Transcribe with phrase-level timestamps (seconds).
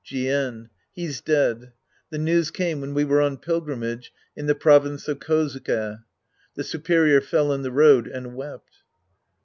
[0.03, 0.71] Jien.
[0.95, 1.73] He's dead.
[2.09, 6.01] The news came when we were on pilgrimage in the province of Kozuke.
[6.55, 8.77] The supe rior fell in the road and wept.